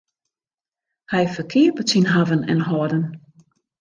Hy 1.11 1.23
ferkeapet 1.33 1.89
syn 1.91 2.09
hawwen 2.13 2.47
en 2.51 2.65
hâlden. 2.67 3.05